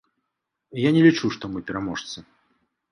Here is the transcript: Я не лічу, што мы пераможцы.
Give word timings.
Я 0.87 0.93
не 0.95 1.01
лічу, 1.09 1.31
што 1.37 1.43
мы 1.55 1.59
пераможцы. 1.69 2.29